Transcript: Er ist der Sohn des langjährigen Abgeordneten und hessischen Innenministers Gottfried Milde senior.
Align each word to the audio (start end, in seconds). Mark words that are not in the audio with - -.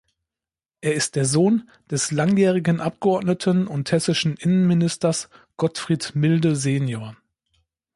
Er 0.81 0.95
ist 0.95 1.15
der 1.15 1.25
Sohn 1.25 1.69
des 1.91 2.09
langjährigen 2.09 2.79
Abgeordneten 2.81 3.67
und 3.67 3.91
hessischen 3.91 4.33
Innenministers 4.35 5.29
Gottfried 5.57 6.15
Milde 6.15 6.55
senior. 6.55 7.15